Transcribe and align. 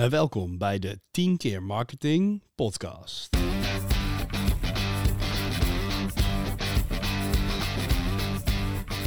Uh, 0.00 0.06
welkom 0.06 0.58
bij 0.58 0.78
de 0.78 1.00
10 1.10 1.36
keer 1.36 1.62
marketing 1.62 2.42
podcast. 2.54 3.36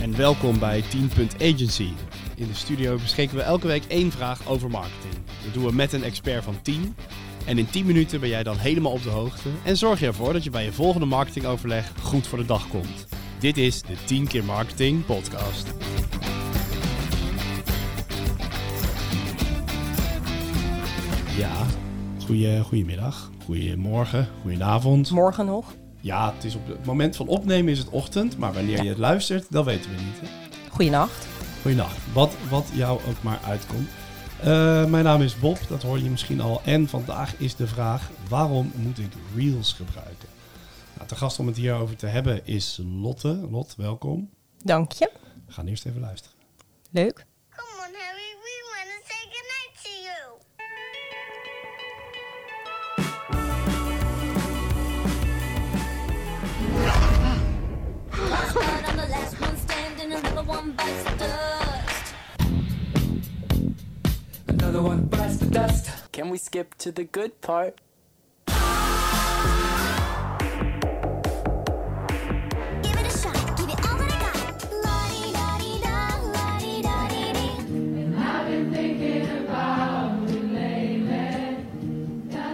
En 0.02 0.18
welkom 0.18 0.60
bij 0.60 0.82
10 0.82 1.10
Agency. 1.42 1.90
In 2.36 2.48
de 2.48 2.54
studio 2.54 2.96
beschikken 2.96 3.38
we 3.38 3.44
elke 3.44 3.68
week 3.68 3.86
één 3.86 4.12
vraag 4.12 4.48
over 4.48 4.70
marketing. 4.70 5.14
Dat 5.44 5.54
doen 5.54 5.66
we 5.66 5.74
met 5.74 5.94
een 5.94 6.04
expert 6.04 6.44
van 6.44 6.62
10. 6.62 6.96
En 7.46 7.58
in 7.58 7.70
10 7.70 7.86
minuten 7.86 8.20
ben 8.20 8.30
jij 8.30 8.44
dan 8.44 8.58
helemaal 8.58 8.92
op 8.92 9.04
de 9.04 9.10
hoogte 9.10 9.50
en 9.64 9.78
zorg 9.78 10.00
je 10.00 10.06
ervoor 10.06 10.34
dat 10.34 10.44
je 10.44 10.50
bij 10.50 10.64
je 10.64 10.74
volgende 10.74 11.06
marketingoverleg 11.06 11.92
goed 12.02 12.28
voor 12.28 12.38
de 12.38 12.46
dag 12.46 12.68
komt. 12.68 13.08
Dit 13.40 13.58
is 13.58 13.82
de 13.82 13.96
10 14.06 14.28
keer 14.28 14.44
marketing 14.44 15.06
podcast. 15.06 15.87
Ja, 21.38 21.66
goeie, 22.26 22.62
goedemiddag, 22.62 23.32
goedemorgen, 23.46 24.28
goedenavond. 24.42 25.12
Morgen 25.12 25.46
nog. 25.46 25.76
Ja, 26.02 26.34
het, 26.34 26.44
is 26.44 26.56
op 26.56 26.68
het 26.68 26.86
moment 26.86 27.16
van 27.16 27.28
opnemen 27.28 27.72
is 27.72 27.80
het 27.80 27.90
ochtend, 27.90 28.38
maar 28.38 28.54
wanneer 28.54 28.84
je 28.84 28.90
het 28.90 28.98
luistert, 28.98 29.52
dat 29.52 29.66
weten 29.66 29.92
we 29.92 30.02
niet. 30.02 30.20
Hè? 30.20 30.28
Goedenacht. 30.70 31.28
Goedenacht, 31.62 32.14
wat, 32.14 32.36
wat 32.50 32.70
jou 32.74 33.00
ook 33.08 33.24
maar 33.24 33.40
uitkomt. 33.46 33.90
Uh, 34.40 34.86
mijn 34.86 35.04
naam 35.04 35.22
is 35.22 35.40
Bob, 35.40 35.60
dat 35.70 35.82
hoor 35.82 36.00
je 36.00 36.10
misschien 36.10 36.42
al. 36.42 36.62
En 36.66 36.88
vandaag 36.88 37.40
is 37.40 37.56
de 37.56 37.68
vraag, 37.68 38.10
waarom 38.30 38.72
moet 38.76 39.00
ik 39.00 39.12
Reels 39.36 39.74
gebruiken? 39.74 40.30
Nou, 40.96 41.08
de 41.08 41.16
gast 41.16 41.40
om 41.40 41.48
het 41.48 41.58
hierover 41.58 41.96
te 41.96 42.08
hebben 42.08 42.46
is 42.46 42.82
Lotte. 43.02 43.48
Lot, 43.52 43.76
welkom. 43.76 44.30
Dank 44.64 44.92
je. 44.92 45.12
We 45.46 45.52
gaan 45.52 45.68
eerst 45.68 45.86
even 45.86 46.02
luisteren. 46.02 46.38
Leuk. 46.92 47.27
One 60.48 60.72
bites 60.72 61.04
the 61.04 61.16
dust. 61.18 62.14
Another 64.48 64.82
one 64.82 65.06
bites 65.06 65.38
the 65.38 65.46
dust. 65.48 65.90
Can 66.12 66.30
we 66.30 66.38
skip 66.38 66.76
to 66.80 66.92
the 66.92 67.04
good 67.04 67.40
part? 67.42 67.80
Give 72.82 73.00
it 73.00 73.06
a 73.06 73.18
shot. 73.22 73.58
Give 73.58 73.70
it 73.70 73.80
all 73.90 73.98
that 73.98 74.12
I 74.12 74.20
got. 74.24 74.68
La-di-da-di-da, 74.86 75.98
la-di-da-di-di. 76.34 77.48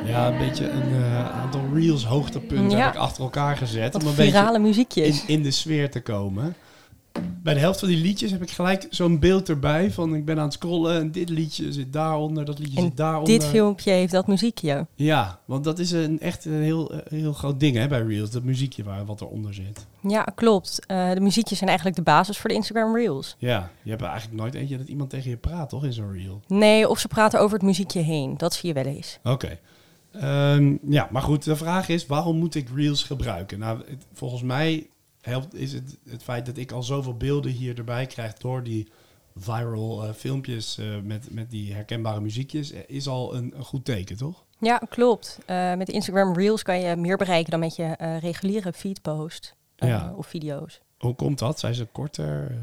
Ja, 0.06 0.28
een 0.28 0.38
beetje 0.38 0.70
een 0.70 0.94
eh, 0.94 1.40
aantal 1.42 1.62
Reels 1.74 2.06
hoogtepunten 2.06 2.78
Ja. 2.78 2.84
heb 2.86 2.94
ik 2.94 3.00
achter 3.00 3.24
elkaar 3.24 3.58
gezet. 3.58 3.94
Wat 3.94 4.02
om 4.02 4.08
een 4.08 4.14
virale 4.14 4.46
beetje 4.52 4.60
muziekjes. 4.68 5.22
in, 5.22 5.28
in 5.28 5.44
de 5.44 5.52
sfeer 5.52 5.92
te 5.92 6.02
komen. 6.02 6.56
Bij 7.44 7.54
de 7.54 7.60
helft 7.60 7.80
van 7.80 7.88
die 7.88 7.98
liedjes 7.98 8.32
heb 8.32 8.42
ik 8.42 8.52
gelijk 8.52 8.88
zo'n 8.90 9.20
beeld 9.20 9.50
erbij 9.50 9.92
van 9.92 10.16
ik 10.16 10.26
ben 10.26 10.38
aan 10.38 10.44
het 10.44 10.54
scrollen 10.54 11.00
en 11.00 11.12
dit 11.12 11.30
liedje 11.30 11.72
zit 11.74 11.94
daaronder, 11.94 12.46
dat 12.46 12.60
liedje 12.60 12.78
En 12.78 12.84
zit 12.84 12.98
daaronder. 12.98 13.34
dit 13.34 13.46
filmpje 13.46 13.92
heeft 13.92 14.12
dat 14.12 14.28
muziekje. 14.28 14.88
Ja, 14.96 15.40
want 15.46 15.64
dat 15.64 15.80
is 15.80 15.92
een, 15.92 16.20
echt 16.20 16.46
een 16.46 16.62
heel, 16.62 16.92
eh, 16.94 17.00
heel 17.10 17.34
groot 17.34 17.60
ding 17.60 17.76
hè, 17.76 17.88
bij 17.88 18.02
Reels, 18.02 18.32
dat 18.32 18.44
muziekje 18.44 18.84
waar, 18.84 19.06
wat 19.06 19.22
eronder 19.22 19.54
zit. 19.54 19.86
Ja, 20.08 20.24
klopt. 20.36 20.86
Eh, 20.86 21.12
de 21.12 21.20
muziekjes 21.20 21.58
zijn 21.58 21.70
eigenlijk 21.70 21.98
de 22.00 22.04
basis 22.06 22.38
voor 22.38 22.50
de 22.50 22.56
Instagram 22.56 22.96
Reels. 22.96 23.36
Ja, 23.40 23.70
je 23.82 23.90
hebt 23.90 24.02
eigenlijk 24.02 24.42
nooit 24.42 24.54
eentje 24.54 24.78
dat 24.78 24.88
iemand 24.88 25.10
tegen 25.10 25.30
je 25.30 25.38
praat, 25.38 25.70
toch, 25.70 25.84
in 25.86 25.94
zo'n 25.94 26.12
Reel? 26.14 26.42
Nee, 26.48 26.90
of 26.90 27.00
ze 27.00 27.08
praten 27.08 27.40
over 27.40 27.54
het 27.58 27.66
muziekje 27.66 28.00
heen. 28.02 28.34
Dat 28.38 28.54
zie 28.54 28.68
je 28.74 28.84
wel 28.84 28.94
eens. 28.94 29.20
Oké. 29.24 29.60
Ehm, 30.12 30.76
ja, 30.90 31.08
maar 31.12 31.22
goed, 31.22 31.44
de 31.44 31.56
vraag 31.56 31.90
is, 31.90 32.06
waarom 32.06 32.38
moet 32.38 32.56
ik 32.56 32.68
Reels 32.76 33.04
gebruiken? 33.04 33.60
Nou, 33.60 33.78
het- 33.88 34.06
volgens 34.14 34.42
mij 34.42 34.88
helpt 35.32 35.54
is 35.54 35.74
het 35.74 35.98
het 36.10 36.24
feit 36.24 36.46
dat 36.46 36.58
ik 36.58 36.72
al 36.72 36.84
zoveel 36.84 37.18
beelden 37.18 37.52
hier 37.52 37.78
erbij 37.78 38.06
krijg 38.06 38.34
door 38.34 38.64
die 38.64 38.88
viral 39.36 40.04
eh, 40.04 40.14
filmpjes 40.14 40.78
eh, 40.78 40.86
met, 41.04 41.28
met 41.32 41.52
die 41.52 41.74
herkenbare 41.74 42.22
muziekjes, 42.22 42.72
eh, 42.72 42.80
is 42.88 43.08
al 43.08 43.36
een, 43.36 43.54
een 43.56 43.64
goed 43.64 43.86
teken, 43.86 44.18
toch? 44.18 44.44
Ja, 44.60 44.78
klopt. 44.90 45.40
Met 45.78 45.90
Instagram 45.90 46.34
Reels 46.34 46.64
kan 46.64 46.80
je 46.80 46.96
meer 46.96 47.18
bereiken 47.18 47.52
dan 47.52 47.60
met 47.60 47.76
je 47.76 48.18
reguliere 48.20 48.74
feedpost 48.74 49.56
Ja. 49.76 50.14
of 50.16 50.28
video's. 50.28 50.82
Hoe 50.98 51.16
komt 51.16 51.40
dat? 51.40 51.60
Zijn 51.60 51.76
ze 51.76 51.86
korter? 51.86 52.58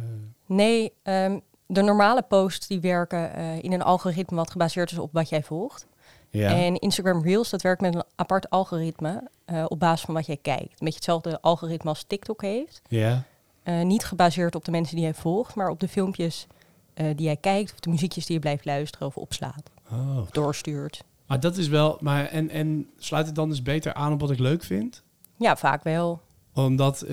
Nee, 0.47 0.93
ehm, 1.03 1.39
de 1.67 1.83
normale 1.83 2.23
posts 2.23 2.67
die 2.67 2.81
werken 2.81 3.33
in 3.63 3.73
een 3.73 3.83
algoritme 3.83 4.37
wat 4.37 4.51
gebaseerd 4.51 4.91
is 4.91 4.99
op 4.99 5.13
wat 5.13 5.29
jij 5.29 5.43
volgt. 5.43 5.87
Ja. 6.31 6.55
En 6.55 6.79
Instagram 6.79 7.23
Reels, 7.23 7.51
dat 7.51 7.63
werkt 7.63 7.81
met 7.81 7.95
een 7.95 8.03
apart 8.17 8.51
algoritme 8.51 9.29
eh, 9.45 9.65
op 9.69 9.79
basis 9.81 10.05
van 10.05 10.15
wat 10.15 10.27
jij 10.27 10.37
kijkt. 10.43 10.63
Een 10.71 10.77
beetje 10.79 10.95
hetzelfde 10.95 11.41
algoritme 11.41 11.89
als 11.89 12.05
TikTok 12.07 12.43
heeft. 12.43 12.83
ja. 12.89 13.23
Eh, 13.63 13.83
niet 13.83 14.05
gebaseerd 14.05 14.55
op 14.55 14.65
de 14.65 14.71
mensen 14.71 14.95
die 14.97 15.05
jij 15.05 15.15
volgt, 15.15 15.55
maar 15.55 15.69
op 15.69 15.81
de 15.81 15.89
filmpjes 15.89 16.47
eh, 16.95 17.07
die 17.17 17.25
jij 17.27 17.37
kijkt, 17.37 17.73
of 17.73 17.81
de 17.81 17.91
muziekjes 17.91 18.27
die 18.27 18.35
je 18.35 18.41
blijft 18.41 18.65
luisteren 18.65 19.07
of 19.07 19.17
opslaat, 19.17 19.63
Oh. 19.93 20.19
of 20.21 20.31
doorstuurt. 20.31 21.05
Maar 21.27 21.41
dat 21.41 21.57
is 21.57 21.69
wel, 21.69 21.97
maar 22.01 22.27
en, 22.27 22.51
en 22.51 22.89
sluit 22.99 23.27
het 23.27 23.35
dan 23.35 23.49
dus 23.49 23.63
beter 23.63 23.95
aan 23.95 24.13
op 24.13 24.21
wat 24.21 24.31
ik 24.31 24.39
leuk 24.39 24.63
vind? 24.63 25.03
Ja, 25.37 25.57
vaak 25.57 25.83
wel. 25.83 26.21
Omdat 26.55 27.05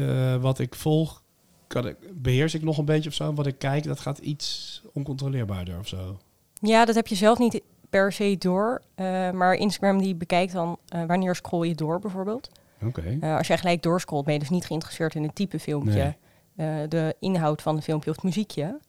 wat 0.41 0.59
ik 0.59 0.75
volg, 0.75 1.23
kan 1.67 1.88
ik, 1.88 1.95
beheers 2.13 2.53
ik 2.53 2.63
nog 2.63 2.78
een 2.78 2.85
beetje 2.85 3.09
of 3.09 3.16
zo. 3.16 3.34
Wat 3.34 3.47
ik 3.47 3.57
kijk, 3.59 3.84
dat 3.84 3.99
gaat 3.99 4.17
iets 4.17 4.81
oncontroleerbaarder 4.94 5.79
of 5.79 5.88
zo. 5.88 6.17
Ja, 6.61 6.85
dat 6.85 6.95
heb 6.95 7.07
je 7.07 7.16
zelf 7.16 7.38
niet 7.38 7.61
per 7.90 8.12
se 8.12 8.36
door, 8.40 8.81
eh, 8.96 9.31
maar 9.31 9.53
Instagram 9.53 10.02
die 10.02 10.16
bekijkt 10.16 10.53
dan 10.53 10.78
eh, 10.88 11.06
wanneer 11.06 11.36
scroll 11.36 11.68
je 11.68 11.75
door 11.75 12.00
bijvoorbeeld. 12.00 12.50
Oké. 12.86 13.18
Eh, 13.22 13.38
als 13.38 13.48
jij 13.48 13.58
gelijk 13.58 13.81
doorscrollt, 13.81 14.25
ben 14.25 14.34
je 14.34 14.40
dus 14.40 14.50
niet 14.50 14.66
geïnteresseerd 14.66 15.16
in 15.16 15.24
het 15.24 15.36
type 15.36 15.59
filmpje, 15.59 16.16
de 16.88 17.16
inhoud 17.20 17.62
van 17.62 17.76
het 17.76 17.84
filmpje 17.84 18.09
of 18.09 18.16
het 18.16 18.26
muziekje. 18.26 18.80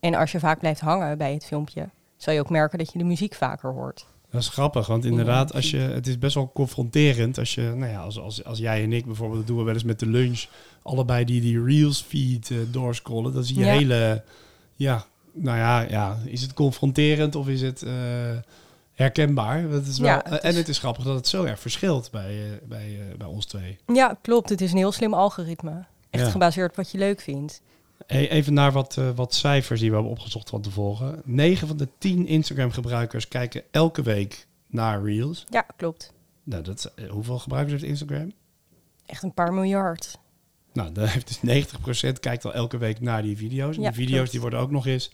En 0.00 0.14
als 0.14 0.32
je 0.32 0.38
vaak 0.38 0.58
blijft 0.58 0.80
hangen 0.80 1.18
bij 1.18 1.32
het 1.32 1.44
filmpje, 1.44 1.88
zal 2.16 2.34
je 2.34 2.40
ook 2.40 2.50
merken 2.50 2.78
dat 2.78 2.92
je 2.92 2.98
de 2.98 3.04
muziek 3.04 3.34
vaker 3.34 3.72
hoort. 3.72 4.06
Dat 4.30 4.40
is 4.40 4.48
grappig, 4.48 4.86
want 4.86 5.04
inderdaad, 5.04 5.54
als 5.54 5.70
je, 5.70 5.78
het 5.78 6.06
is 6.06 6.18
best 6.18 6.34
wel 6.34 6.50
confronterend 6.54 7.38
als 7.38 7.54
je, 7.54 7.62
nou 7.62 7.92
ja, 7.92 8.00
als, 8.00 8.18
als, 8.18 8.44
als 8.44 8.58
jij 8.58 8.82
en 8.82 8.92
ik 8.92 9.06
bijvoorbeeld, 9.06 9.38
dat 9.38 9.46
doen 9.46 9.56
we 9.58 9.64
wel 9.64 9.74
eens 9.74 9.82
met 9.84 9.98
de 9.98 10.06
lunch, 10.06 10.44
allebei 10.82 11.24
die, 11.24 11.40
die 11.40 11.64
Reels 11.64 12.02
feed 12.02 12.52
doorscrollen, 12.70 13.32
dan 13.32 13.44
zie 13.44 13.58
je 13.58 13.64
Ja. 13.64 13.72
hele, 13.72 14.24
ja, 14.74 15.04
nou 15.32 15.58
ja, 15.58 15.80
ja, 15.80 16.18
is 16.24 16.42
het 16.42 16.52
confronterend 16.54 17.34
of 17.34 17.48
is 17.48 17.60
het 17.60 17.82
eh, 17.82 17.92
herkenbaar? 18.92 19.68
Dat 19.68 19.86
is 19.86 19.98
wel, 19.98 20.08
Ja, 20.10 20.24
En 20.40 20.54
het 20.56 20.68
is 20.68 20.78
grappig 20.78 21.04
dat 21.04 21.14
het 21.14 21.26
zo 21.28 21.44
erg 21.44 21.60
verschilt 21.60 22.10
bij, 22.10 22.44
eh, 22.44 22.68
bij, 22.68 22.98
eh, 23.00 23.16
bij 23.18 23.26
ons 23.26 23.46
twee. 23.46 23.78
Ja, 23.86 24.16
klopt. 24.22 24.48
Het 24.48 24.60
is 24.60 24.70
een 24.72 24.76
heel 24.78 24.92
slim 24.92 25.14
algoritme. 25.14 25.84
Echt 26.10 26.24
Ja. 26.24 26.30
gebaseerd 26.30 26.70
op 26.70 26.76
wat 26.76 26.90
je 26.90 26.98
leuk 26.98 27.20
vindt. 27.20 27.62
Hey, 28.06 28.30
even 28.30 28.52
naar 28.54 28.72
wat, 28.72 28.98
wat 29.14 29.34
cijfers 29.34 29.80
die 29.80 29.88
we 29.88 29.94
hebben 29.94 30.12
opgezocht 30.12 30.48
van 30.48 30.60
tevoren. 30.60 31.20
9 31.24 31.68
van 31.68 31.76
de 31.76 31.88
10 31.98 32.26
Instagram-gebruikers 32.26 33.28
kijken 33.28 33.62
elke 33.70 34.02
week 34.02 34.46
naar 34.66 35.04
Reels. 35.04 35.44
Ja, 35.50 35.66
klopt. 35.76 36.12
Nou, 36.44 36.62
dat, 36.62 36.92
hoeveel 37.10 37.38
gebruikers 37.38 37.72
heeft 37.80 37.90
Instagram? 37.92 38.32
Echt 39.06 39.22
een 39.22 39.34
paar 39.34 39.52
miljard. 39.52 40.18
Nou, 40.72 40.92
dan 40.92 41.06
heeft 41.06 41.40
dus 41.42 41.66
90% 42.16 42.20
kijkt 42.20 42.44
al 42.44 42.54
elke 42.54 42.78
week 42.78 43.00
naar 43.00 43.22
die 43.22 43.36
video's. 43.36 43.76
En 43.76 43.82
Ja, 43.82 43.88
die 43.88 43.96
video's 43.98 44.14
klopt. 44.16 44.30
die 44.30 44.40
worden 44.40 44.58
ook 44.58 44.70
nog 44.70 44.86
eens 44.86 45.10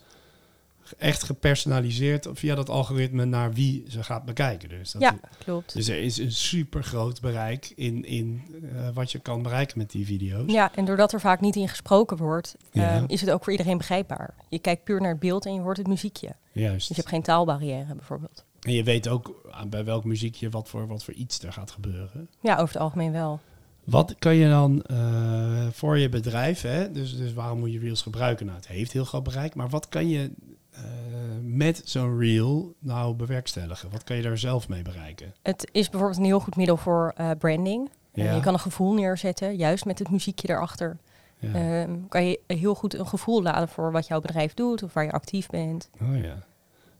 echt 0.97 1.23
gepersonaliseerd 1.23 2.27
via 2.33 2.55
dat 2.55 2.69
algoritme 2.69 3.25
naar 3.25 3.53
wie 3.53 3.83
ze 3.87 4.03
gaat 4.03 4.25
bekijken. 4.25 4.69
Dus, 4.69 4.91
dat 4.91 5.01
Ja, 5.01 5.15
klopt. 5.43 5.73
dus 5.73 5.87
er 5.87 6.01
is 6.01 6.17
een 6.17 6.31
super 6.31 6.83
groot 6.83 7.21
bereik 7.21 7.71
in, 7.75 8.05
in 8.05 8.41
eh, 8.75 8.89
wat 8.93 9.11
je 9.11 9.19
kan 9.19 9.41
bereiken 9.41 9.77
met 9.77 9.91
die 9.91 10.05
video's. 10.05 10.51
Ja, 10.51 10.71
en 10.75 10.85
doordat 10.85 11.13
er 11.13 11.19
vaak 11.19 11.41
niet 11.41 11.55
in 11.55 11.69
gesproken 11.69 12.17
wordt, 12.17 12.55
Ja. 12.71 12.95
ehm, 12.95 13.03
is 13.07 13.21
het 13.21 13.29
ook 13.31 13.43
voor 13.43 13.51
iedereen 13.51 13.77
begrijpbaar. 13.77 14.33
Je 14.49 14.59
kijkt 14.59 14.83
puur 14.83 15.01
naar 15.01 15.11
het 15.11 15.19
beeld 15.19 15.45
en 15.45 15.53
je 15.53 15.59
hoort 15.59 15.77
het 15.77 15.87
muziekje. 15.87 16.35
Juist. 16.51 16.77
Dus 16.77 16.87
je 16.87 16.93
hebt 16.93 17.07
geen 17.07 17.21
taalbarrière 17.23 17.95
bijvoorbeeld. 17.95 18.43
En 18.59 18.73
je 18.73 18.83
weet 18.83 19.07
ook 19.07 19.49
aan- 19.51 19.69
bij 19.69 19.85
welk 19.85 20.03
muziekje 20.03 20.49
wat 20.49 20.69
voor, 20.69 20.87
wat 20.87 21.03
voor 21.03 21.13
iets 21.13 21.39
er 21.43 21.53
gaat 21.53 21.71
gebeuren. 21.71 22.29
Ja, 22.39 22.53
over 22.53 22.73
het 22.73 22.77
algemeen 22.83 23.11
wel. 23.11 23.39
Wat 23.89 24.15
kan 24.19 24.35
je 24.35 24.49
dan 24.49 24.81
eh, 24.81 25.67
voor 25.71 25.97
je 25.97 26.09
bedrijf, 26.09 26.61
hè? 26.61 26.91
Dus, 26.91 27.17
dus 27.17 27.33
waarom 27.33 27.59
moet 27.59 27.73
je 27.73 27.79
Reels 27.79 28.01
gebruiken? 28.01 28.45
Nou, 28.45 28.57
het 28.57 28.67
heeft 28.67 28.93
heel 28.93 29.05
groot 29.05 29.23
bereik, 29.23 29.55
maar 29.55 29.69
wat 29.69 29.89
kan 29.89 30.09
je 30.09 30.31
eh, 30.71 30.83
met 31.41 31.81
zo'n 31.85 32.19
Reel 32.19 32.75
nou 32.79 33.13
bewerkstelligen? 33.13 33.89
Wat 33.91 34.03
kan 34.03 34.15
je 34.15 34.21
daar 34.21 34.37
zelf 34.37 34.69
mee 34.69 34.81
bereiken? 34.81 35.33
Het 35.41 35.69
is 35.71 35.89
bijvoorbeeld 35.89 36.19
een 36.19 36.25
heel 36.25 36.39
goed 36.39 36.55
middel 36.55 36.77
voor 36.77 37.13
eh, 37.15 37.29
branding. 37.39 37.89
Ja. 38.13 38.33
je 38.33 38.41
kan 38.41 38.53
een 38.53 38.59
gevoel 38.59 38.93
neerzetten, 38.93 39.55
juist 39.55 39.85
met 39.85 39.99
het 39.99 40.09
muziekje 40.09 40.49
erachter. 40.49 40.97
Ja. 41.39 41.53
Ehm, 41.53 41.91
kan 42.07 42.25
je 42.25 42.39
heel 42.47 42.75
goed 42.75 42.93
een 42.93 43.07
gevoel 43.07 43.41
laden 43.41 43.67
voor 43.67 43.91
wat 43.91 44.07
jouw 44.07 44.21
bedrijf 44.21 44.53
doet 44.53 44.83
of 44.83 44.93
waar 44.93 45.03
je 45.03 45.11
actief 45.11 45.47
bent. 45.47 45.89
oh 46.01 46.23
ja. 46.23 46.47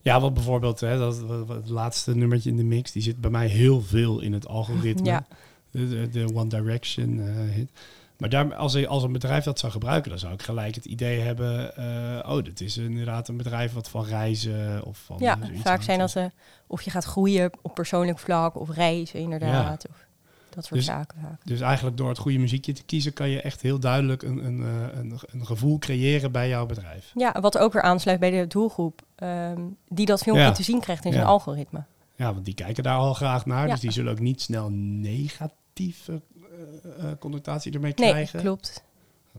Ja, 0.01 0.19
wat 0.19 0.33
bijvoorbeeld, 0.33 0.79
hè, 0.79 0.97
dat, 0.97 1.23
het 1.47 1.69
laatste 1.69 2.15
nummertje 2.15 2.49
in 2.49 2.57
de 2.57 2.63
mix, 2.63 2.91
die 2.91 3.01
zit 3.01 3.21
bij 3.21 3.29
mij 3.29 3.47
heel 3.47 3.81
veel 3.81 4.19
in 4.19 4.33
het 4.33 4.47
algoritme. 4.47 5.05
Ja. 5.05 5.25
De, 5.71 5.87
de, 5.89 6.09
de 6.09 6.33
One 6.35 6.47
Direction 6.49 7.19
eh, 7.19 7.55
hit. 7.55 7.71
Maar 8.17 8.29
daar, 8.29 8.55
als, 8.55 8.73
ik- 8.73 8.85
als 8.85 9.03
een 9.03 9.11
bedrijf 9.11 9.43
dat 9.43 9.59
zou 9.59 9.71
gebruiken, 9.71 10.09
dan 10.09 10.19
zou 10.19 10.33
ik 10.33 10.41
gelijk 10.41 10.75
het 10.75 10.85
idee 10.85 11.19
hebben... 11.19 11.75
eh, 11.75 12.31
oh, 12.31 12.43
dit 12.43 12.61
is 12.61 12.77
inderdaad 12.77 13.27
een 13.27 13.37
bedrijf 13.37 13.73
wat 13.73 13.89
van 13.89 14.05
reizen 14.05 14.83
of 14.85 14.97
van... 14.97 15.15
Ja, 15.19 15.37
vaak 15.53 15.81
zijn 15.81 15.99
dat 15.99 16.11
ze 16.11 16.31
of 16.67 16.81
je 16.81 16.89
gaat 16.91 17.05
groeien 17.05 17.51
op 17.61 17.73
persoonlijk 17.73 18.19
vlak 18.19 18.55
of 18.55 18.69
reizen 18.69 19.19
inderdaad. 19.19 19.87
Of 19.89 20.05
dat 20.49 20.63
soort 20.65 20.75
Dus- 20.79 20.85
zaken 20.85 21.17
vaak. 21.21 21.41
Dus 21.45 21.59
eigenlijk 21.61 21.97
door 21.97 22.09
het 22.09 22.17
goede 22.17 22.37
muziekje 22.37 22.73
te 22.73 22.83
kiezen... 22.83 23.13
kan 23.13 23.29
je 23.29 23.41
echt 23.41 23.61
heel 23.61 23.79
duidelijk 23.79 24.21
een, 24.23 24.45
een, 24.45 24.61
eh, 24.63 24.99
een, 24.99 25.19
een 25.31 25.45
gevoel 25.45 25.77
creëren 25.79 26.31
bij 26.31 26.47
jouw 26.49 26.65
bedrijf. 26.65 27.11
Ja, 27.15 27.35
wat 27.41 27.57
ook 27.57 27.73
weer 27.73 27.81
aansluit 27.81 28.19
bij 28.19 28.29
de 28.29 28.47
doelgroep 28.47 29.01
ehm, 29.15 29.61
die 29.87 30.05
dat 30.05 30.21
filmpje 30.21 30.43
Ja. 30.45 30.51
te 30.51 30.63
zien 30.63 30.79
krijgt 30.79 31.05
in 31.05 31.11
zijn 31.11 31.23
Ja. 31.23 31.29
algoritme. 31.29 31.83
Ja, 32.19 32.33
want 32.33 32.45
die 32.45 32.53
kijken 32.53 32.83
daar 32.83 32.97
al 32.97 33.13
graag 33.13 33.45
naar. 33.45 33.65
Ja. 33.65 33.71
Dus 33.71 33.81
die 33.81 33.91
zullen 33.91 34.11
ook 34.11 34.19
niet 34.19 34.41
snel 34.41 34.69
negatieve 34.71 36.21
eh, 36.35 37.09
eh, 37.11 37.17
connotatie 37.19 37.73
ermee 37.73 37.93
Nee, 37.95 38.09
krijgen. 38.09 38.39
klopt. 38.39 38.83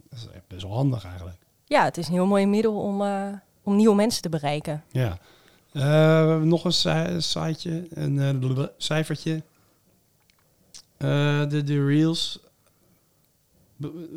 Dat 0.09 0.19
is 0.19 0.29
best 0.49 0.63
wel 0.63 0.73
handig 0.75 1.05
eigenlijk. 1.05 1.37
Ja, 1.65 1.85
het 1.85 1.97
is 1.97 2.07
een 2.07 2.13
heel 2.13 2.27
mooi 2.27 2.47
middel 2.47 2.81
om, 2.81 3.03
eh, 3.03 3.29
om 3.63 3.77
nieuwe 3.77 3.95
mensen 3.95 4.23
te 4.23 4.29
bereiken. 4.29 4.85
Ja. 4.91 5.19
Eh, 5.73 6.41
nog 6.41 6.65
een 6.65 7.23
siteje, 7.23 7.87
een 7.91 8.71
cijfertje. 8.77 9.43
De, 10.97 11.63
de 11.65 11.87
reels 11.87 12.41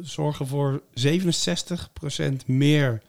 zorgen 0.02 0.48
voor 0.48 0.82
67% 0.94 2.46
meer 2.46 3.02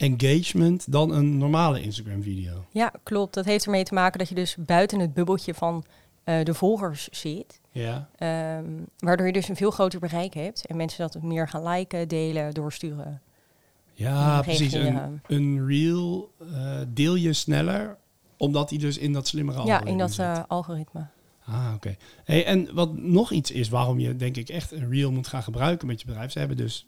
engagement 0.00 0.92
dan 0.92 1.10
een 1.10 1.38
normale 1.38 1.82
Instagram 1.82 2.22
video. 2.22 2.64
Ja, 2.70 2.92
klopt. 3.02 3.34
Dat 3.34 3.44
heeft 3.44 3.64
ermee 3.64 3.84
te 3.84 3.94
maken 3.94 4.18
dat 4.18 4.28
je 4.28 4.34
dus 4.34 4.56
buiten 4.58 5.00
het 5.00 5.14
bubbeltje 5.14 5.54
van 5.54 5.84
eh, 6.24 6.44
de 6.44 6.54
volgers 6.54 7.08
zit. 7.08 7.60
Ja. 7.70 8.08
Ehm, 8.16 8.64
waardoor 8.98 9.26
je 9.26 9.32
dus 9.32 9.48
een 9.48 9.56
veel 9.56 9.70
groter 9.70 10.00
bereik 10.00 10.34
hebt. 10.34 10.66
En 10.66 10.76
mensen 10.76 11.10
dat 11.10 11.22
meer 11.22 11.48
gaan 11.48 11.68
liken, 11.68 12.08
delen, 12.08 12.54
doorsturen. 12.54 13.20
Ja, 13.92 14.42
precies. 14.42 14.72
Een, 14.72 15.20
een 15.26 15.66
reel 15.66 16.32
eh, 16.52 16.80
deel 16.88 17.14
je 17.14 17.32
sneller, 17.32 17.96
omdat 18.36 18.70
hij 18.70 18.78
dus 18.78 18.98
in 18.98 19.12
dat 19.12 19.28
slimmere 19.28 19.56
Ja, 19.56 19.62
algoritme 19.62 19.90
in 19.90 19.98
dat 19.98 20.18
eh, 20.18 20.42
algoritme. 20.48 21.06
Ah, 21.44 21.72
oké. 21.74 21.96
Hey, 22.24 22.44
en 22.44 22.74
wat 22.74 22.96
nog 22.96 23.32
iets 23.32 23.50
is 23.50 23.68
waarom 23.68 23.98
je 23.98 24.16
denk 24.16 24.36
ik 24.36 24.48
echt 24.48 24.72
een 24.72 24.90
reel 24.90 25.12
moet 25.12 25.26
gaan 25.26 25.42
gebruiken 25.42 25.86
met 25.86 26.00
je 26.00 26.06
bedrijf. 26.06 26.32
Ze 26.32 26.38
hebben 26.38 26.56
dus 26.56 26.86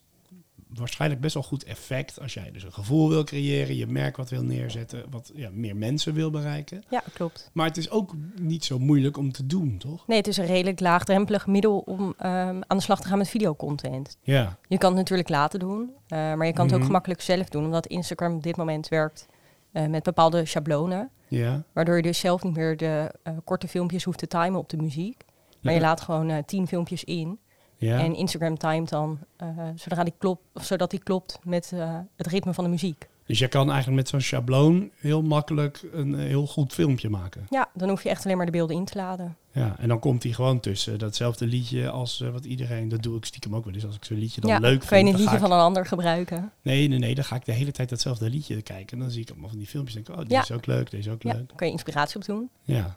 waarschijnlijk 0.75 1.21
best 1.21 1.35
wel 1.35 1.43
goed 1.43 1.65
effect 1.65 2.21
als 2.21 2.35
jij 2.35 2.51
dus 2.51 2.63
een 2.63 2.73
gevoel 2.73 3.09
wil 3.09 3.25
creëren, 3.25 3.77
je 3.77 3.87
merk 3.87 4.17
wat 4.17 4.31
wil 4.31 4.43
neerzetten, 4.43 5.05
wat 5.11 5.31
ja, 5.35 5.49
meer 5.53 5.77
mensen 5.77 6.15
wil 6.15 6.31
bereiken. 6.31 6.83
Ja, 6.91 7.03
klopt. 7.15 7.51
Maar 7.53 7.67
het 7.67 7.77
is 7.77 7.91
ook 7.91 8.15
niet 8.41 8.65
zo 8.65 8.79
moeilijk 8.79 9.17
om 9.17 9.33
te 9.33 9.47
doen, 9.47 9.79
toch? 9.79 10.07
Nee, 10.07 10.19
het 10.19 10.27
is 10.27 10.37
een 10.37 10.47
redelijk 10.47 10.81
laagdrempelig 10.81 11.47
middel 11.47 11.79
om 11.79 12.15
ehm, 12.19 12.61
aan 12.67 12.77
de 12.77 12.83
slag 12.83 13.01
te 13.01 13.09
gaan 13.09 13.19
met 13.19 13.29
videocontent. 13.29 14.17
Ja, 14.23 14.59
Je 14.69 14.79
kan 14.79 14.89
het 14.91 14.99
natuurlijk 14.99 15.29
laten 15.29 15.59
doen, 15.59 15.91
eh, 16.09 16.19
maar 16.19 16.47
je 16.47 16.53
kan 16.53 16.63
het 16.63 16.71
Mhm. 16.71 16.81
ook 16.81 16.87
gemakkelijk 16.87 17.21
zelf 17.21 17.49
doen. 17.49 17.65
Omdat 17.65 17.87
Instagram 17.87 18.35
op 18.35 18.43
dit 18.43 18.57
moment 18.57 18.89
werkt 18.89 19.27
eh, 19.73 19.87
met 19.87 20.03
bepaalde 20.03 20.45
schablonen. 20.47 21.11
ja. 21.29 21.63
Waardoor 21.73 21.97
je 21.97 22.03
dus 22.03 22.19
zelf 22.19 22.43
niet 22.43 22.57
meer 22.57 22.77
de 22.77 23.15
eh, 23.23 23.33
korte 23.45 23.69
filmpjes 23.69 24.05
hoeft 24.05 24.19
te 24.19 24.27
timen 24.27 24.55
op 24.61 24.69
de 24.69 24.77
muziek. 24.77 25.25
Maar 25.63 25.75
je 25.75 25.81
laat 25.81 26.01
gewoon 26.01 26.45
tien 26.45 26.67
filmpjes 26.67 27.05
in. 27.05 27.39
Ja. 27.87 27.99
En 27.99 28.15
Instagram 28.15 28.57
timet 28.59 28.89
dan 28.89 29.19
eh, 29.37 29.49
zodra 29.75 30.05
die 30.05 30.15
klopt, 30.19 30.43
of 30.55 30.65
zodat 30.65 30.91
die 30.91 31.03
klopt 31.03 31.39
met 31.45 31.71
eh, 31.75 31.99
het 32.17 32.27
ritme 32.27 32.55
van 32.55 32.65
de 32.65 32.71
muziek. 32.71 33.11
Dus 33.27 33.39
je 33.39 33.49
kan 33.49 33.67
eigenlijk 33.71 33.97
met 33.97 34.09
zo'n 34.09 34.21
schabloon 34.21 34.91
heel 34.97 35.23
makkelijk 35.23 35.83
een 35.93 36.15
eh, 36.15 36.21
heel 36.27 36.47
goed 36.47 36.73
filmpje 36.73 37.09
maken. 37.09 37.47
Ja, 37.51 37.69
dan 37.75 37.89
hoef 37.89 38.03
je 38.03 38.09
echt 38.09 38.25
alleen 38.25 38.37
maar 38.37 38.47
de 38.47 38.53
beelden 38.53 38.77
in 38.77 38.85
te 38.85 38.97
laden. 38.99 39.37
Ja, 39.53 39.77
en 39.79 39.89
dan 39.89 39.99
komt 39.99 40.23
hij 40.23 40.33
gewoon 40.33 40.61
tussen 40.61 40.99
datzelfde 40.99 41.47
liedje 41.47 41.91
als 41.91 42.25
wat 42.33 42.45
iedereen, 42.45 42.89
dat 42.89 43.03
doe 43.03 43.17
ik 43.17 43.25
stiekem 43.25 43.55
ook 43.57 43.65
wel 43.65 43.75
eens. 43.75 43.87
Als 43.87 43.97
ik 43.97 44.05
zo'n 44.05 44.19
liedje 44.19 44.41
dan 44.41 44.51
ja, 44.51 44.59
leuk 44.59 44.81
kan 44.81 44.99
je 44.99 45.05
vind, 45.05 45.09
een 45.15 45.21
liedje 45.21 45.35
ik- 45.37 45.41
van 45.43 45.53
een 45.53 45.59
ander 45.59 45.87
gebruiken. 45.87 46.53
Nee, 46.63 46.89
nee, 46.89 46.99
nee, 46.99 47.15
dan 47.15 47.25
ga 47.25 47.37
ik 47.37 47.45
de 47.45 47.53
hele 47.53 47.73
tijd 47.73 47.89
datzelfde 47.89 48.31
liedje 48.31 48.63
kijken. 48.63 48.97
En 48.97 49.03
dan 49.03 49.11
zie 49.13 49.23
ik 49.23 49.31
allemaal 49.31 49.49
van 49.49 49.59
die 49.59 49.67
filmpjes 49.67 49.97
en 49.97 50.03
denk 50.03 50.19
ik, 50.19 50.25
oh, 50.25 50.31
Ja. 50.31 50.41
is 50.43 50.51
ook 50.53 50.67
leuk, 50.67 50.91
deze 50.91 51.09
is 51.09 51.15
ook 51.15 51.23
Ja, 51.23 51.33
leuk. 51.33 51.53
kan 51.57 51.67
je 51.67 51.73
inspiratie 51.73 52.17
op 52.17 52.25
doen. 52.25 52.51
Ja. 52.63 52.97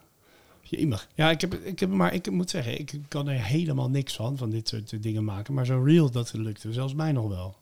Jemig. 0.68 1.08
Ja, 1.14 1.30
ik 1.30 1.40
heb, 1.40 1.54
ik 1.54 1.78
heb, 1.80 1.90
maar 1.90 2.14
ik 2.14 2.30
moet 2.30 2.50
zeggen, 2.50 2.78
ik 2.78 2.92
kan 3.08 3.28
er 3.28 3.42
helemaal 3.44 3.90
niks 3.90 4.16
van, 4.16 4.36
van 4.36 4.50
dit 4.50 4.68
soort 4.68 5.02
dingen 5.02 5.24
maken. 5.24 5.54
Maar 5.54 5.66
zo'n 5.66 5.84
reel, 5.84 6.10
dat 6.10 6.32
lukte 6.34 6.72
zelfs 6.72 6.94
mij 6.94 7.12
nog 7.12 7.28
wel. 7.28 7.56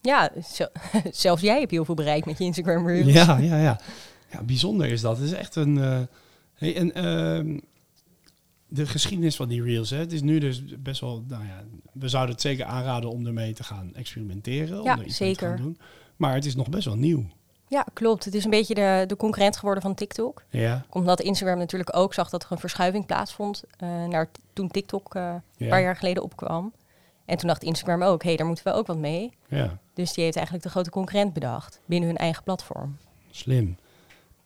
Ja, 0.00 0.30
zo- 0.52 0.66
zelfs 1.12 1.42
jij 1.42 1.58
hebt 1.58 1.70
heel 1.70 1.84
veel 1.84 1.94
bereikt 1.94 2.26
met 2.26 2.38
je 2.38 2.44
Instagram 2.44 2.86
Reels. 2.88 3.12
Ja, 3.12 3.38
ja, 3.38 3.60
ja. 3.60 3.80
Ja, 4.32 4.42
bijzonder 4.42 4.86
is 4.86 5.00
dat. 5.00 5.16
Het 5.18 5.26
is 5.26 5.32
echt 5.32 5.54
een... 5.56 5.78
eh, 5.78 6.00
hey, 6.54 6.76
en 6.76 6.94
ehm, 6.94 7.58
de 8.68 8.86
geschiedenis 8.86 9.36
van 9.36 9.48
die 9.48 9.62
reels, 9.62 9.90
hè. 9.90 9.96
Het 9.96 10.12
is 10.12 10.22
nu 10.22 10.38
dus 10.38 10.62
best 10.78 11.00
wel... 11.00 11.24
Nou 11.28 11.44
ja, 11.44 11.64
we 11.92 12.08
zouden 12.08 12.32
het 12.34 12.42
zeker 12.42 12.64
aanraden 12.64 13.10
om 13.10 13.26
ermee 13.26 13.52
te 13.52 13.64
gaan 13.64 13.94
experimenteren. 13.94 14.78
om 14.78 14.84
Ja, 14.84 14.98
er 14.98 15.04
iets 15.04 15.18
mee 15.20 15.32
te 15.34 15.38
gaan 15.38 15.48
zeker. 15.50 15.64
doen. 15.64 15.78
Maar 16.16 16.34
het 16.34 16.44
is 16.44 16.54
nog 16.56 16.68
best 16.68 16.84
wel 16.84 16.96
nieuw. 16.96 17.26
Ja, 17.68 17.84
klopt. 17.92 18.24
Het 18.24 18.34
is 18.34 18.44
een 18.44 18.50
beetje 18.50 18.74
de, 18.74 19.04
de 19.06 19.16
concurrent 19.16 19.56
geworden 19.56 19.82
van 19.82 19.94
TikTok. 19.94 20.42
Ja, 20.50 20.84
Omdat 20.90 21.20
Instagram 21.20 21.58
natuurlijk 21.58 21.96
ook 21.96 22.14
zag 22.14 22.30
dat 22.30 22.42
er 22.44 22.52
een 22.52 22.58
verschuiving 22.58 23.06
plaatsvond 23.06 23.62
eh, 23.78 23.88
naar 24.04 24.28
toen 24.52 24.68
TikTok 24.68 25.14
eh, 25.14 25.22
Ja. 25.22 25.40
een 25.58 25.68
paar 25.68 25.80
jaar 25.82 25.96
geleden 25.96 26.22
opkwam. 26.22 26.72
En 27.24 27.36
toen 27.36 27.48
dacht 27.48 27.62
Instagram 27.62 28.02
ook, 28.02 28.22
hé, 28.22 28.28
hey, 28.28 28.36
daar 28.36 28.46
moeten 28.46 28.64
we 28.64 28.72
ook 28.72 28.86
wat 28.86 28.96
mee. 28.98 29.32
ja. 29.48 29.78
Dus 29.94 30.12
die 30.12 30.24
heeft 30.24 30.36
eigenlijk 30.36 30.66
de 30.66 30.70
grote 30.72 30.90
concurrent 30.90 31.32
bedacht 31.32 31.80
binnen 31.86 32.08
hun 32.08 32.18
eigen 32.18 32.42
platform. 32.42 32.96
Slim. 33.30 33.76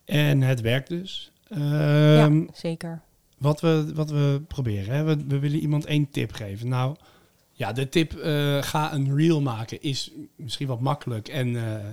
En 0.04 0.42
het 0.42 0.60
werkt 0.60 0.88
dus. 0.88 1.32
ja, 1.48 2.24
Ehm, 2.24 2.44
zeker. 2.52 3.00
wat, 3.38 3.60
we, 3.60 3.90
wat 3.94 4.10
we 4.10 4.42
proberen, 4.48 4.94
hè? 4.94 5.02
We, 5.04 5.24
we 5.28 5.38
willen 5.38 5.58
iemand 5.58 5.84
één 5.86 6.10
tip 6.10 6.32
geven. 6.32 6.68
Nou, 6.68 6.96
ja, 7.62 7.72
de 7.72 7.88
tip 7.88 8.12
eh, 8.14 8.62
ga 8.62 8.92
een 8.92 9.16
reel 9.16 9.40
maken 9.40 9.82
is 9.82 10.10
misschien 10.36 10.66
wat 10.66 10.80
makkelijk 10.80 11.28
en 11.28 11.56
eh, 11.56 11.84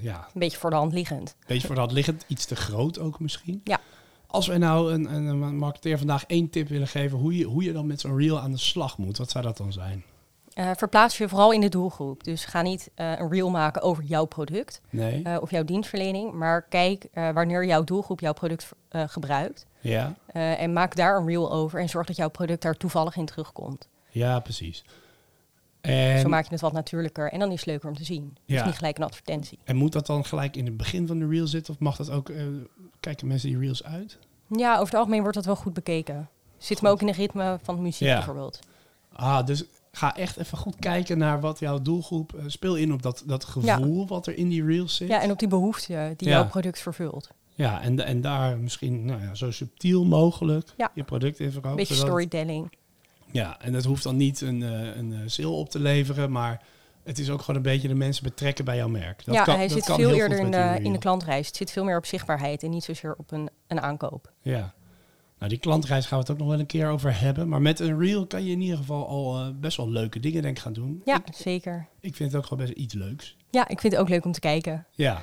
ja, 0.00 0.16
Een 0.34 0.40
beetje 0.40 0.58
voor 0.58 0.70
de 0.70 0.76
hand 0.76 0.92
liggend. 0.92 1.28
een 1.38 1.44
beetje 1.46 1.66
voor 1.66 1.74
de 1.74 1.80
hand 1.80 1.92
liggend. 1.92 2.24
Iets 2.26 2.44
te 2.44 2.56
groot 2.56 2.98
ook 2.98 3.20
misschien. 3.20 3.60
Ja. 3.64 3.80
Als 4.26 4.46
wij 4.46 4.58
nou 4.58 4.92
een, 4.92 5.14
een, 5.14 5.24
een 5.26 5.56
marketeer 5.58 5.98
vandaag 5.98 6.24
één 6.26 6.50
tip 6.50 6.68
willen 6.68 6.88
geven 6.88 7.18
hoe 7.18 7.36
je, 7.36 7.44
hoe 7.44 7.62
je 7.64 7.72
dan 7.72 7.86
met 7.86 8.00
zo'n 8.00 8.16
reel 8.18 8.40
aan 8.40 8.50
de 8.50 8.58
slag 8.58 8.98
moet, 8.98 9.18
wat 9.18 9.30
zou 9.30 9.44
dat 9.44 9.56
dan 9.56 9.72
zijn? 9.72 10.04
Eh, 10.54 10.70
verplaats 10.76 11.18
je 11.18 11.28
vooral 11.28 11.52
in 11.52 11.60
de 11.60 11.68
doelgroep. 11.68 12.24
Dus 12.24 12.44
ga 12.44 12.62
niet 12.62 12.90
eh, 12.94 13.12
een 13.18 13.30
reel 13.30 13.50
maken 13.50 13.82
over 13.82 14.04
jouw 14.04 14.24
product 14.24 14.80
Nee? 14.90 15.22
eh, 15.22 15.36
of 15.40 15.50
jouw 15.50 15.64
dienstverlening. 15.64 16.32
Maar 16.32 16.62
kijk 16.62 17.06
eh, 17.12 17.30
wanneer 17.30 17.66
jouw 17.66 17.84
doelgroep 17.84 18.20
jouw 18.20 18.32
product 18.32 18.68
eh, 18.88 19.02
gebruikt. 19.06 19.66
ja? 19.80 20.14
Eh, 20.26 20.60
en 20.60 20.72
maak 20.72 20.96
daar 20.96 21.16
een 21.16 21.26
reel 21.26 21.52
over 21.52 21.80
en 21.80 21.88
zorg 21.88 22.06
dat 22.06 22.16
jouw 22.16 22.28
product 22.30 22.62
daar 22.62 22.76
toevallig 22.76 23.16
in 23.16 23.26
terugkomt. 23.26 23.88
Ja, 24.10 24.40
precies. 24.40 24.84
En, 25.84 26.20
Zo 26.20 26.28
maak 26.28 26.44
je 26.44 26.50
het 26.50 26.60
wat 26.60 26.72
natuurlijker 26.72 27.32
en 27.32 27.38
dan 27.38 27.50
is 27.50 27.56
het 27.56 27.66
leuker 27.66 27.88
om 27.88 27.96
te 27.96 28.04
zien. 28.04 28.36
Dus 28.46 28.58
Ja. 28.58 28.64
niet 28.66 28.74
gelijk 28.74 28.98
een 28.98 29.04
advertentie. 29.04 29.58
en 29.64 29.76
moet 29.76 29.92
dat 29.92 30.06
dan 30.06 30.24
gelijk 30.24 30.56
in 30.56 30.64
het 30.64 30.76
begin 30.76 31.06
van 31.06 31.18
de 31.18 31.26
reel 31.28 31.46
zitten? 31.46 31.74
Of 31.74 31.80
mag 31.80 31.96
dat 31.96 32.10
ook, 32.10 32.28
eh, 32.28 32.42
kijken 33.00 33.26
mensen 33.26 33.48
die 33.48 33.58
reels 33.58 33.84
uit? 33.84 34.18
Ja, 34.48 34.72
over 34.72 34.84
het 34.86 34.94
algemeen 34.94 35.20
wordt 35.20 35.36
dat 35.36 35.44
wel 35.44 35.56
goed 35.56 35.72
bekeken. 35.74 36.28
Zit 36.58 36.82
me 36.82 36.88
ook 36.88 37.00
in 37.00 37.06
het 37.06 37.16
ritme 37.16 37.58
van 37.62 37.76
de 37.76 37.82
muziek 37.82 38.08
Ja. 38.08 38.14
bijvoorbeeld. 38.14 38.58
Ah, 39.12 39.46
dus 39.46 39.64
ga 39.92 40.16
echt 40.16 40.36
even 40.36 40.58
goed 40.58 40.76
kijken 40.78 41.18
naar 41.18 41.40
wat 41.40 41.58
jouw 41.58 41.82
doelgroep... 41.82 42.32
eh, 42.34 42.44
speel 42.46 42.76
in 42.76 42.92
op 42.92 43.02
dat, 43.02 43.22
dat 43.26 43.44
gevoel 43.44 44.06
wat 44.06 44.26
er 44.26 44.36
in 44.36 44.48
die 44.48 44.64
reels 44.64 44.96
zit. 44.96 45.08
Ja, 45.08 45.22
en 45.22 45.30
op 45.30 45.38
die 45.38 45.48
behoefte 45.48 46.14
die 46.16 46.28
jouw 46.28 46.46
product 46.48 46.78
vervult. 46.80 47.30
Ja, 47.54 47.82
en, 47.82 48.04
en 48.06 48.20
daar 48.20 48.58
misschien 48.58 49.04
nou 49.04 49.22
ja, 49.22 49.34
zo 49.34 49.50
subtiel 49.50 50.04
mogelijk 50.04 50.74
je 50.94 51.04
product 51.04 51.38
in 51.40 51.44
verkopen. 51.52 51.70
Een 51.70 51.76
beetje 51.76 51.94
zodat- 51.94 52.08
storytelling. 52.10 52.72
Ja, 53.34 53.60
en 53.60 53.74
het 53.74 53.84
hoeft 53.84 54.02
dan 54.02 54.16
niet 54.16 54.40
een, 54.40 54.62
eh, 54.62 54.96
een 54.96 55.12
eh, 55.12 55.18
sale 55.26 55.48
op 55.48 55.70
te 55.70 55.78
leveren, 55.78 56.30
maar 56.32 56.62
het 57.04 57.18
is 57.18 57.30
ook 57.30 57.40
gewoon 57.40 57.56
een 57.56 57.62
beetje 57.62 57.88
de 57.88 57.94
mensen 57.94 58.24
betrekken 58.24 58.64
bij 58.64 58.76
jouw 58.76 58.88
merk. 58.88 59.24
Dat 59.24 59.34
ja, 59.34 59.44
kan, 59.44 59.54
hij 59.54 59.66
dat 59.68 59.76
zit 59.76 59.84
kan 59.84 59.96
veel 59.96 60.14
eerder 60.14 60.38
in 60.38 60.50
de, 60.50 60.78
in 60.82 60.92
de 60.92 60.98
klantreis. 60.98 61.46
Het 61.46 61.56
zit 61.56 61.70
veel 61.70 61.84
meer 61.84 61.96
op 61.96 62.06
zichtbaarheid 62.06 62.62
en 62.62 62.70
niet 62.70 62.84
zozeer 62.84 63.14
op 63.16 63.32
een, 63.32 63.50
een 63.66 63.80
aankoop. 63.80 64.32
Ja. 64.42 64.74
Nou, 65.38 65.50
die 65.50 65.58
klantreis 65.58 66.06
gaan 66.06 66.18
we 66.18 66.24
het 66.24 66.32
ook 66.32 66.38
nog 66.38 66.48
wel 66.48 66.58
een 66.58 66.66
keer 66.66 66.88
over 66.88 67.20
hebben. 67.20 67.48
Maar 67.48 67.62
met 67.62 67.80
een 67.80 67.98
reel 67.98 68.26
kan 68.26 68.44
je 68.44 68.50
in 68.50 68.60
ieder 68.60 68.76
geval 68.76 69.08
al 69.08 69.38
eh, 69.38 69.48
best 69.54 69.76
wel 69.76 69.90
leuke 69.90 70.20
dingen 70.20 70.42
denk 70.42 70.56
ik 70.56 70.62
gaan 70.62 70.72
doen. 70.72 71.02
Ja, 71.04 71.16
Ik, 71.24 71.34
zeker. 71.34 71.88
ik 72.00 72.16
vind 72.16 72.32
het 72.32 72.40
ook 72.40 72.46
gewoon 72.46 72.66
best 72.66 72.78
iets 72.78 72.94
leuks. 72.94 73.36
Ja, 73.50 73.68
ik 73.68 73.80
vind 73.80 73.92
het 73.92 74.02
ook 74.02 74.08
leuk 74.08 74.24
om 74.24 74.32
te 74.32 74.40
kijken. 74.40 74.86
Ja. 74.92 75.22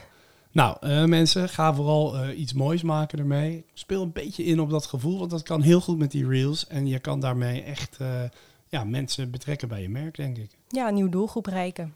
Nou, 0.51 0.77
eh, 0.79 1.03
mensen, 1.03 1.49
ga 1.49 1.73
vooral 1.73 2.17
eh, 2.17 2.39
iets 2.39 2.53
moois 2.53 2.81
maken 2.81 3.19
ermee. 3.19 3.65
Speel 3.73 4.01
een 4.01 4.11
beetje 4.11 4.43
in 4.43 4.59
op 4.59 4.69
dat 4.69 4.85
gevoel, 4.85 5.19
want 5.19 5.31
dat 5.31 5.43
kan 5.43 5.61
heel 5.61 5.81
goed 5.81 5.97
met 5.97 6.11
die 6.11 6.27
reels. 6.27 6.67
En 6.67 6.87
je 6.87 6.99
kan 6.99 7.19
daarmee 7.19 7.61
echt 7.61 7.97
eh, 7.99 8.23
ja, 8.67 8.83
mensen 8.83 9.31
betrekken 9.31 9.67
bij 9.67 9.81
je 9.81 9.89
merk, 9.89 10.15
denk 10.15 10.37
ik. 10.37 10.57
Ja, 10.67 10.87
een 10.87 10.93
nieuwe 10.93 11.09
doelgroep 11.09 11.43
bereiken. 11.43 11.95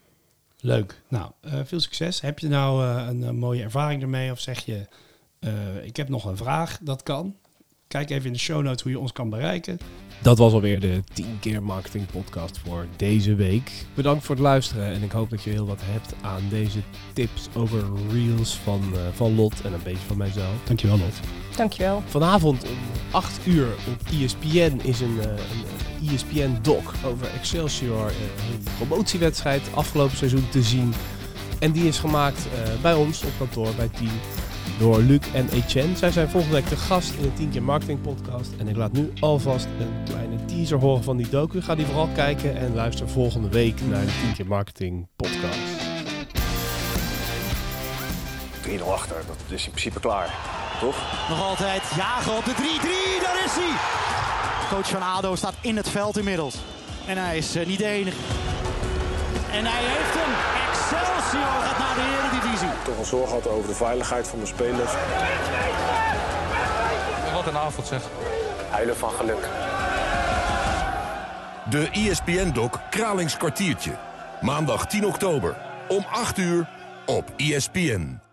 Leuk. 0.60 1.02
Nou, 1.08 1.30
veel 1.42 1.80
succes. 1.80 2.20
Heb 2.20 2.38
je 2.38 2.48
nou 2.48 2.84
een, 2.86 3.38
mooie 3.38 3.62
ervaring 3.62 4.02
ermee 4.02 4.30
of 4.30 4.40
zeg 4.40 4.64
je, 4.64 4.86
ik 5.82 5.96
heb 5.96 6.08
nog 6.08 6.24
een 6.24 6.36
vraag? 6.36 6.78
Dat 6.82 7.02
kan. 7.02 7.36
Kijk 7.88 8.10
even 8.10 8.26
in 8.26 8.32
de 8.32 8.38
show 8.38 8.62
notes 8.62 8.82
hoe 8.82 8.92
je 8.92 8.98
ons 8.98 9.12
kan 9.12 9.30
bereiken. 9.30 9.78
Dat 10.22 10.38
was 10.38 10.52
alweer 10.52 10.80
de 10.80 11.02
10 11.12 11.26
keer 11.40 11.62
marketing 11.62 12.06
podcast 12.06 12.58
voor 12.58 12.86
deze 12.96 13.34
week. 13.34 13.70
Bedankt 13.94 14.24
voor 14.24 14.34
het 14.34 14.44
luisteren 14.44 14.86
en 14.92 15.02
ik 15.02 15.12
hoop 15.12 15.30
dat 15.30 15.42
je 15.42 15.50
heel 15.50 15.66
wat 15.66 15.80
hebt 15.84 16.14
aan 16.20 16.42
deze 16.50 16.78
tips 17.12 17.48
over 17.54 17.84
reels 18.12 18.54
van, 18.56 18.82
eh, 18.94 19.00
van 19.14 19.34
Lot 19.34 19.60
en 19.62 19.72
een 19.72 19.82
beetje 19.84 20.06
van 20.06 20.16
mijzelf. 20.16 20.54
Dankjewel, 20.64 20.98
Lot. 20.98 21.20
Dankjewel. 21.56 22.02
Vanavond 22.06 22.62
om 22.62 22.76
8 23.10 23.46
uur 23.46 23.66
op 23.66 24.00
E 24.12 24.24
ESPN 24.24 24.80
is 24.82 25.00
een, 25.00 25.18
eh, 25.20 25.28
een, 25.30 26.08
ESPN-doc 26.14 26.94
over 27.04 27.26
Excelsior. 27.38 28.06
eh, 28.06 28.14
Een 28.52 28.62
promotiewedstrijd 28.76 29.62
afgelopen 29.74 30.16
seizoen 30.16 30.48
te 30.48 30.62
zien. 30.62 30.92
En 31.58 31.72
die 31.72 31.86
is 31.88 31.98
gemaakt 31.98 32.46
eh, 32.54 32.80
bij 32.82 32.94
ons 32.94 33.22
op 33.22 33.30
kantoor 33.38 33.74
bij 33.76 33.88
Team 33.88 34.10
door 34.78 34.98
Luc 34.98 35.20
en 35.34 35.48
Etienne. 35.48 35.96
Zij 35.96 36.10
zijn 36.10 36.28
volgende 36.28 36.56
week 36.56 36.68
de 36.68 36.76
gast 36.76 37.12
in 37.14 37.22
de 37.22 37.32
10 37.34 37.50
keer 37.50 37.62
marketing 37.62 38.00
podcast. 38.00 38.50
En 38.58 38.68
ik 38.68 38.76
laat 38.76 38.92
nu 38.92 39.12
alvast 39.20 39.66
een 39.78 40.04
kleine 40.04 40.44
teaser 40.44 40.78
horen 40.78 41.02
van 41.02 41.16
die 41.16 41.28
docu. 41.28 41.62
Ga 41.62 41.74
die 41.74 41.86
vooral 41.86 42.08
kijken 42.14 42.56
en 42.56 42.74
luister 42.74 43.08
volgende 43.08 43.48
week 43.48 43.80
naar 43.88 44.04
de 44.04 44.20
10 44.22 44.34
keer 44.34 44.46
marketing 44.46 45.08
podcast. 45.16 45.58
3-0 48.66 48.82
achter, 48.86 49.16
dat 49.26 49.36
is 49.48 49.64
in 49.64 49.70
principe 49.70 50.00
klaar. 50.00 50.34
Toch? 50.80 50.96
Nog 51.28 51.42
altijd 51.42 51.82
jagen 51.96 52.36
op 52.36 52.44
de 52.44 52.54
3-3, 52.54 53.22
daar 53.22 53.44
is 53.44 53.52
hij! 53.54 53.76
Coach 54.70 54.88
van 54.88 55.02
ADO 55.02 55.34
staat 55.36 55.54
in 55.60 55.76
het 55.76 55.88
veld 55.88 56.18
inmiddels. 56.18 56.54
En 57.06 57.18
hij 57.18 57.36
is 57.36 57.54
eh, 57.54 57.66
niet 57.66 57.78
de 57.78 57.86
enige. 57.86 58.16
En 59.52 59.64
hij 59.64 59.82
heeft 59.92 60.14
hem. 60.20 60.32
Excelsior 60.68 61.62
gaat 61.66 61.78
naar 61.78 61.94
de 61.94 62.18
Eredivisie. 62.18 62.45
Toch 62.86 62.98
een 62.98 63.04
zorg 63.04 63.30
had 63.30 63.48
over 63.48 63.68
de 63.68 63.74
veiligheid 63.74 64.28
van 64.28 64.38
de 64.38 64.46
spelers. 64.46 64.92
Wat 67.32 67.46
een 67.46 67.56
avond 67.56 67.86
zeg. 67.86 68.02
Huilen 68.70 68.96
van 68.96 69.10
geluk. 69.10 69.48
De 71.70 71.88
ESPN-doc 71.92 72.70
Kralings 72.90 73.36
kwartiertje. 73.36 73.92
Maandag 74.40 74.86
10 74.86 75.06
oktober 75.06 75.56
om 75.88 76.04
8 76.10 76.38
uur 76.38 76.68
op 77.06 77.32
ESPN. 77.36 78.25